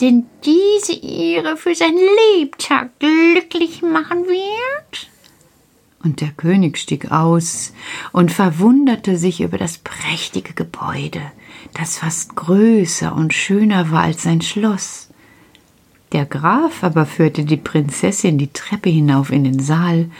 denn 0.00 0.24
diese 0.46 0.94
Ehre 0.94 1.58
für 1.58 1.74
sein 1.74 1.94
Lebtag 1.94 2.98
glücklich 2.98 3.82
machen 3.82 4.24
wird. 4.24 5.10
Und 6.02 6.22
der 6.22 6.30
König 6.30 6.78
stieg 6.78 7.12
aus 7.12 7.74
und 8.12 8.32
verwunderte 8.32 9.18
sich 9.18 9.42
über 9.42 9.58
das 9.58 9.76
prächtige 9.76 10.54
Gebäude, 10.54 11.20
das 11.74 11.98
fast 11.98 12.34
größer 12.34 13.14
und 13.14 13.34
schöner 13.34 13.90
war 13.90 14.04
als 14.04 14.22
sein 14.22 14.40
Schloss. 14.40 15.10
Der 16.12 16.24
Graf 16.24 16.82
aber 16.82 17.04
führte 17.04 17.44
die 17.44 17.58
Prinzessin 17.58 18.38
die 18.38 18.54
Treppe 18.54 18.88
hinauf 18.88 19.30
in 19.30 19.44
den 19.44 19.60
Saal, 19.60 20.10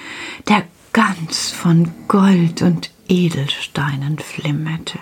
der 0.47 0.64
ganz 0.92 1.51
von 1.53 1.95
Gold 2.07 2.61
und 2.61 2.90
Edelsteinen 3.09 4.19
flimmerte. 4.19 4.99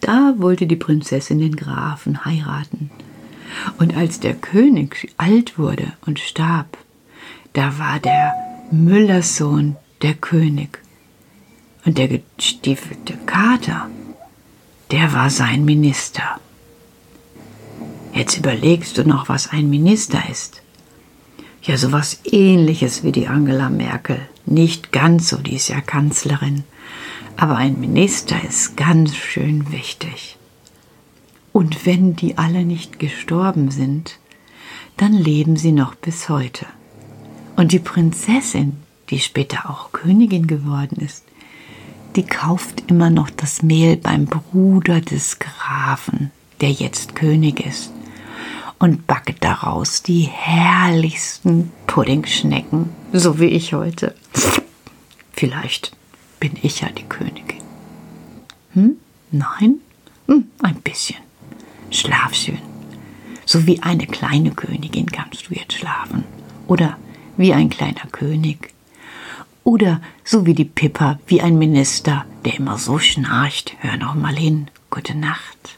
Da 0.00 0.34
wollte 0.38 0.66
die 0.66 0.76
Prinzessin 0.76 1.38
den 1.38 1.56
Grafen 1.56 2.24
heiraten. 2.24 2.90
Und 3.78 3.96
als 3.96 4.20
der 4.20 4.34
König 4.34 5.12
alt 5.16 5.58
wurde 5.58 5.92
und 6.06 6.18
starb, 6.18 6.78
da 7.52 7.78
war 7.78 7.98
der 7.98 8.34
Müllerssohn 8.70 9.76
der 10.02 10.14
König. 10.14 10.78
Und 11.84 11.98
der 11.98 12.08
gestiefelte 12.08 13.14
Kater, 13.26 13.90
der 14.90 15.12
war 15.12 15.30
sein 15.30 15.64
Minister. 15.64 16.40
Jetzt 18.12 18.36
überlegst 18.36 18.98
du 18.98 19.06
noch, 19.06 19.28
was 19.28 19.50
ein 19.50 19.70
Minister 19.70 20.22
ist. 20.30 20.62
Ja, 21.62 21.76
sowas 21.76 22.20
ähnliches 22.24 23.02
wie 23.02 23.12
die 23.12 23.28
Angela 23.28 23.68
Merkel. 23.68 24.20
Nicht 24.46 24.92
ganz 24.92 25.28
so, 25.28 25.36
die 25.38 25.56
ist 25.56 25.68
ja 25.68 25.80
Kanzlerin. 25.80 26.64
Aber 27.36 27.56
ein 27.56 27.78
Minister 27.80 28.36
ist 28.48 28.76
ganz 28.76 29.14
schön 29.16 29.70
wichtig. 29.70 30.36
Und 31.52 31.86
wenn 31.86 32.14
die 32.16 32.38
alle 32.38 32.64
nicht 32.64 32.98
gestorben 32.98 33.70
sind, 33.70 34.18
dann 34.96 35.12
leben 35.12 35.56
sie 35.56 35.72
noch 35.72 35.94
bis 35.94 36.28
heute. 36.28 36.66
Und 37.56 37.72
die 37.72 37.78
Prinzessin, 37.78 38.76
die 39.10 39.18
später 39.18 39.70
auch 39.70 39.92
Königin 39.92 40.46
geworden 40.46 41.00
ist, 41.00 41.24
die 42.16 42.24
kauft 42.24 42.84
immer 42.88 43.10
noch 43.10 43.30
das 43.30 43.62
Mehl 43.62 43.96
beim 43.96 44.26
Bruder 44.26 45.00
des 45.00 45.38
Grafen, 45.38 46.30
der 46.60 46.70
jetzt 46.70 47.14
König 47.14 47.64
ist, 47.64 47.92
und 48.78 49.06
backt 49.06 49.42
daraus 49.44 50.02
die 50.02 50.22
herrlichsten 50.22 51.72
Puddingschnecken, 51.86 52.90
so 53.12 53.40
wie 53.40 53.46
ich 53.46 53.72
heute. 53.72 54.14
Vielleicht 55.32 55.92
bin 56.40 56.52
ich 56.62 56.80
ja 56.80 56.88
die 56.88 57.04
Königin. 57.04 57.62
Hm? 58.74 58.96
Nein? 59.30 59.80
Hm, 60.26 60.44
ein 60.62 60.76
bisschen. 60.76 61.18
Schlaf 61.90 62.34
schön. 62.34 62.58
So 63.44 63.66
wie 63.66 63.82
eine 63.82 64.06
kleine 64.06 64.50
Königin 64.50 65.06
kannst 65.06 65.48
du 65.48 65.54
jetzt 65.54 65.72
schlafen. 65.72 66.24
Oder 66.66 66.98
wie 67.36 67.54
ein 67.54 67.70
kleiner 67.70 68.06
König. 68.12 68.74
Oder 69.64 70.00
so 70.24 70.44
wie 70.44 70.54
die 70.54 70.64
Pippa, 70.64 71.18
wie 71.26 71.40
ein 71.40 71.58
Minister, 71.58 72.24
der 72.44 72.56
immer 72.56 72.78
so 72.78 72.98
schnarcht. 72.98 73.74
Hör 73.80 73.96
noch 73.96 74.14
mal 74.14 74.36
hin. 74.36 74.68
Gute 74.90 75.16
Nacht. 75.16 75.77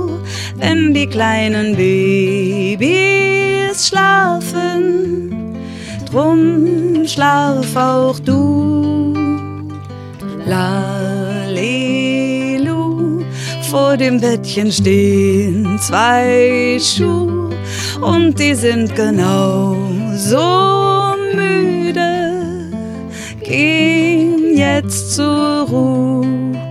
wenn 0.61 0.93
die 0.93 1.07
kleinen 1.07 1.75
Babys 1.75 2.87
schlafen. 3.87 5.57
Drum 6.09 7.05
schlaf 7.05 7.75
auch 7.75 8.19
du. 8.19 9.13
Lalelu, 10.45 11.63
vor 13.69 13.97
dem 13.97 14.19
Bettchen 14.19 14.71
stehen 14.71 15.79
zwei 15.79 16.77
Schuhe 16.79 17.49
und 18.01 18.39
die 18.39 18.55
sind 18.55 18.95
genau 18.95 19.75
so 20.15 21.15
müde. 21.33 22.71
Gehen 23.43 24.57
jetzt 24.57 25.15
zur 25.15 25.67
Ruhe. 25.69 26.70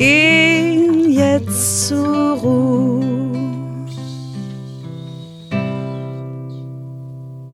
geh 0.00 1.10
jetzt 1.10 1.88
zur 1.88 2.38
Ruhe. 2.38 3.09